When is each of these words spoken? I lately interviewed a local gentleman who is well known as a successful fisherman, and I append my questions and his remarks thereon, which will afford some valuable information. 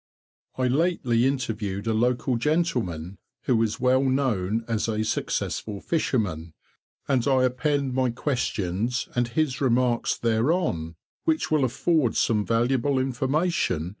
I 0.57 0.65
lately 0.67 1.27
interviewed 1.27 1.85
a 1.85 1.93
local 1.93 2.35
gentleman 2.35 3.19
who 3.43 3.61
is 3.61 3.79
well 3.79 4.01
known 4.01 4.65
as 4.67 4.87
a 4.89 5.03
successful 5.03 5.79
fisherman, 5.79 6.55
and 7.07 7.27
I 7.27 7.43
append 7.43 7.93
my 7.93 8.09
questions 8.09 9.07
and 9.15 9.27
his 9.27 9.61
remarks 9.61 10.17
thereon, 10.17 10.95
which 11.25 11.51
will 11.51 11.63
afford 11.63 12.15
some 12.15 12.43
valuable 12.43 12.97
information. 12.97 13.89